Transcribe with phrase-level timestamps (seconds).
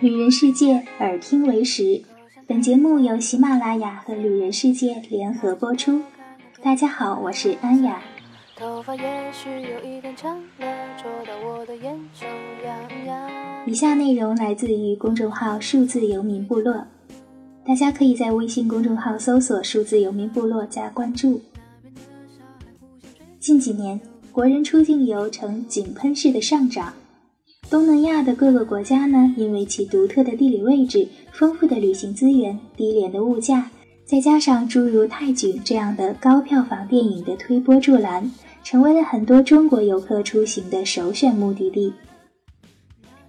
[0.00, 2.02] 旅人世界，耳听为实。
[2.46, 6.02] 本节目由喜马拉雅和旅人世界联合播出。
[6.62, 8.02] 大家好，我是安雅。
[13.66, 16.86] 以下内容来自于公众号“数字游民部落”，
[17.66, 21.40] 大家可以在微信公众号搜索“数字游民部落”加关注。
[23.40, 23.98] 近几年，
[24.30, 26.92] 国人出境游呈井喷式的上涨。
[27.70, 33.70] 东南亚的各个国家呢，因为其独特的地理位置、丰富的旅行资源、低廉的物价，
[34.04, 38.30] 再加上诸如泰囧这样的高票房电影的推波助澜，
[38.62, 41.94] 成为了很多中国游客出行的首选目的地。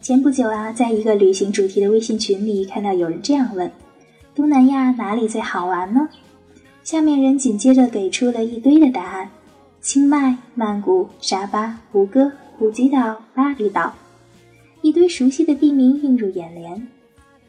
[0.01, 3.71] 前不久啊，在一个旅行主题的微信群里，看到有人这样问
[4.35, 6.09] ：“东南亚哪里最好玩呢？”
[6.83, 9.31] 下面人紧接着给出了一堆的答案：
[9.81, 13.93] 清迈、曼谷、沙巴、吴哥、普吉岛、巴厘岛。
[14.81, 16.87] 一堆熟悉的地名映入眼帘，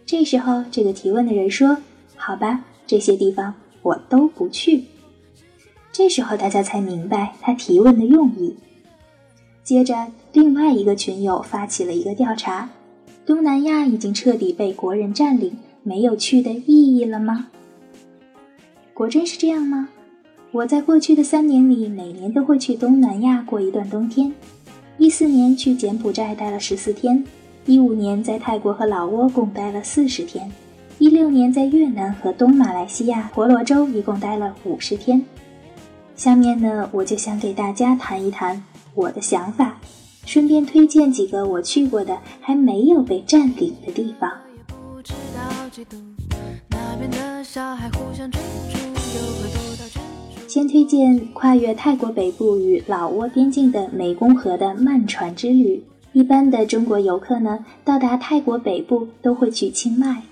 [0.07, 1.77] 这时候这个提问的人说
[2.17, 4.85] ：“好吧，这些地方我都不去。”
[5.93, 8.57] 这时候大家才明白他提问的用意。
[9.63, 12.71] 接着，另外一个群友发起了一个调查：
[13.27, 17.47] 东南亚已经彻底被国人占领，没有去的意义了吗？
[18.93, 19.89] 果真是这样吗？
[20.51, 24.33] 我在过去的三年里，每年都会去东南亚过一段冬天。
[24.99, 27.25] 一四年去柬埔寨待了十四天，
[27.67, 30.51] 一五年在泰国和老挝共待了四十天，
[30.99, 35.25] 一六年在越南和东马来西亚婆罗洲一共待了五十天。
[36.17, 38.61] 下面呢，我就想给大家谈一谈
[38.97, 39.79] 我的想法，
[40.25, 44.33] 顺便推荐几个我去过的还没有被占领的地方。
[50.49, 55.85] 先推荐跨越泰国北部与老挝边境的湄公河的慢船之旅。
[56.15, 60.23] 一般的中国游客呢，到达泰国北部都会去清迈，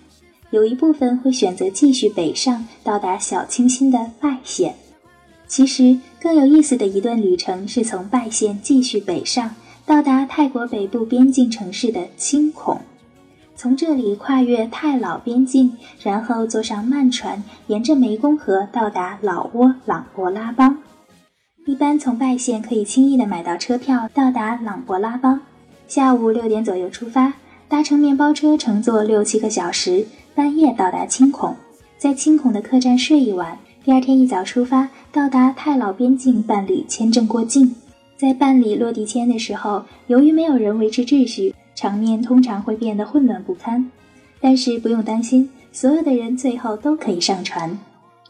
[0.48, 4.76] 有一部分会选择继续北上，到达小清新的拜县。
[5.46, 9.54] 其实更有意思的一段旅程是从拜县继续北上，
[9.84, 12.80] 到达泰国北部边境城市的清孔。
[13.56, 15.72] 从这里跨越泰老边境，
[16.02, 20.76] 然后坐上慢船，沿着湄公河到达老挝琅勃拉邦。
[21.66, 25.40] 一般从拜县可以轻易的买到车票到达琅勃拉邦。
[25.86, 27.32] 下午六点左右出发，
[27.68, 31.54] 搭乘面包车乘坐六七个小时，半夜到达清孔，
[31.96, 33.56] 在清孔的客栈睡一晚。
[33.84, 37.74] 第二天一早出发，到达泰老边境办理签证过境。
[38.16, 41.54] 在办理落地签的时候，由于没有人维持秩序。
[41.74, 43.90] 场面通常会变得混乱不堪，
[44.40, 47.78] 但是不用担心，所有的人最后都可以上船。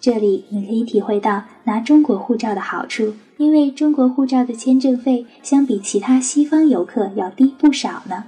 [0.00, 8.24] 这里你可以体会到拿中国护照的好处，因为中国护照的签证费相比其他西方游客要低不少呢。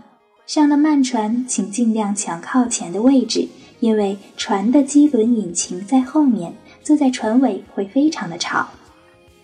[0.47, 3.49] 上了慢船，请尽量抢靠前的位置，
[3.81, 8.69] 因为船的机轮引擎在后面，坐在船尾会非常的吵。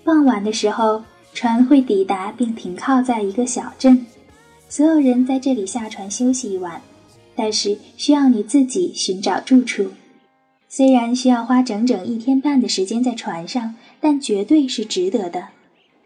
[0.05, 1.03] 傍晚的时候，
[1.34, 4.06] 船会抵达并停靠在一个小镇。
[4.72, 6.81] 所有人在这里下船休息一晚，
[7.37, 9.88] 但是需要你自己寻找住处。
[10.66, 15.49] 虽然需要花整整一天半的时间在船上，但绝对是值得的，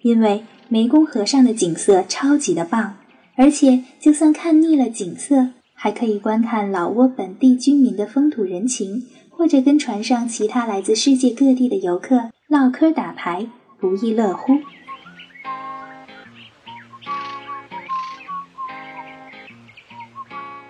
[0.02, 2.96] 因为湄公河上的景色超级的棒，
[3.36, 13.46] 而且就算看腻了景色，还可以观看老挝本地居民的风土人情，或者跟船上其他来自世界各地的游客唠嗑打牌，
[13.78, 14.54] 不亦乐乎。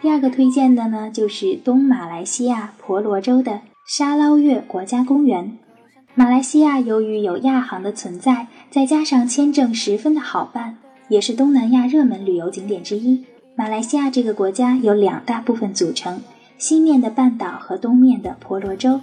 [0.03, 5.57] 第二个推荐的呢，就是东马来西亚婆罗洲的沙捞越国家公园。
[6.15, 10.77] 马来西亚由于有亚航的存在，再加上签证十分的好办，
[11.09, 13.25] 也是东南亚热门旅游景点之一。
[13.57, 16.21] 马来西亚这个国家由两大部分组成：
[16.59, 19.01] 西面的半岛和东面的婆罗洲。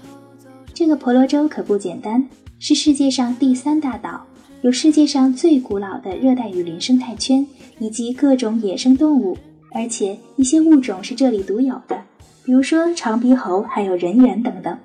[0.74, 2.28] 这个婆罗洲可不简单，
[2.60, 4.26] 是世界上第三大岛，
[4.62, 7.46] 有世界上最古老的热带雨林生态圈，
[7.80, 9.38] 以及各种野生动物。
[9.74, 12.04] 而且一些物种是这里独有的，
[12.46, 14.78] 比如说长鼻猴，还有人猿等等。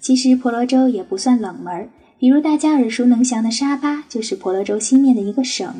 [0.00, 1.88] 其实婆罗洲也不算冷门，
[2.18, 5.74] 比如大家耳熟能详的沙巴就是婆罗洲西面的一个省。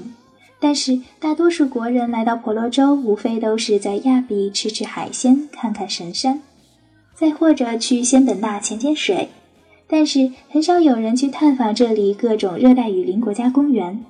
[0.61, 6.41] 但是大多数国人来到婆罗洲，无非都是在亚庇吃吃海鲜，看看神山，
[7.15, 9.29] 再或者去仙本那潜潜水。
[9.87, 14.05] 但是很少有人去探访这里各种热带雨林国家公园。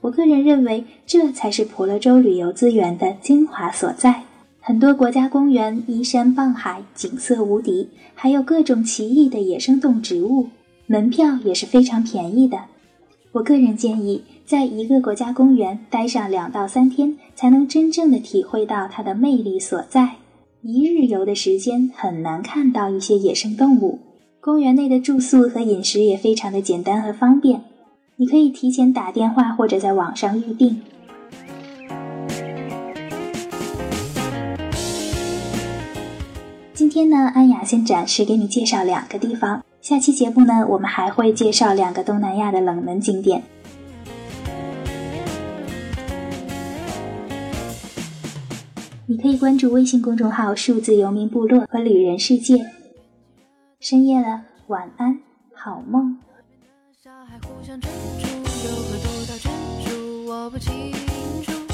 [0.00, 4.22] 我个人认为，这才是婆罗洲旅游资源的精华所在。
[4.60, 10.48] 很多国家公园依山傍海，景色无敌，还有各种奇异的野生动植物，
[10.86, 12.58] 门票也是非常便宜的。
[13.32, 20.16] 我个人建议，在一个国家公园待上两到三天，才能真正的体会到它的魅力所在。
[20.62, 23.98] 一日游的时间很难看到一些野生动物。
[24.40, 27.62] 公园内的住宿和饮食也非常的简单和方便，
[28.20, 30.82] 你可以提前打电话或者在网上预订。
[36.74, 43.44] 今天呢，安雅先暂时给你介绍两个地方，下期节目呢，我们还会介绍两个东南亚的冷门景点。
[49.06, 52.72] 你可以关注微信公众号“数字游民部落”和“旅人世界”。
[53.78, 55.20] 深夜了，晚安，
[55.54, 56.18] 好梦。
[57.08, 59.50] 小孩互相追逐有很多到真
[59.82, 60.92] 树我不清
[61.42, 61.67] 楚。